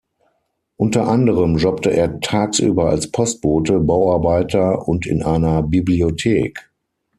Unter 0.77 1.07
anderem 1.07 1.57
jobbte 1.59 1.91
er 1.91 2.19
tagsüber 2.21 2.89
als 2.89 3.11
Postbote, 3.11 3.79
Bauarbeiter 3.81 4.87
und 4.87 5.05
in 5.05 5.21
einer 5.21 5.61
Bibliothek. 5.61 6.71